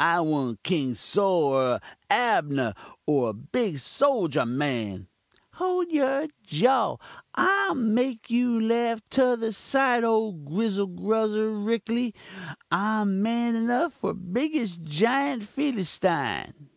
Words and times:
I 0.00 0.18
want 0.22 0.64
King 0.64 0.96
Sol 0.96 1.52
or 1.54 1.80
Abnah, 2.10 2.74
or 3.06 3.28
a 3.28 3.32
big 3.32 3.76
soljur 3.76 4.44
man' 4.44 5.06
"'Hole 5.52 5.84
your 5.86 6.26
jaw 6.42 6.96
I'll 7.36 7.76
make 7.76 8.28
you 8.28 8.60
laugh 8.60 9.08
tother 9.08 9.52
side, 9.52 10.02
ole 10.02 10.32
grizzle 10.32 10.88
gruzzle, 10.88 11.64
'rectly 11.64 12.12
I'm 12.72 13.22
man 13.22 13.54
enough 13.54 13.92
for 13.92 14.14
biggust 14.14 14.82
jiunt 14.82 15.44
Fillystine.' 15.44 16.70